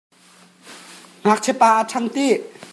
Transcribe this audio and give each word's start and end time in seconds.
Ngakchiapa 1.25 1.67
a 1.79 1.87
ṭhangh 1.89 2.11
tih? 2.13 2.37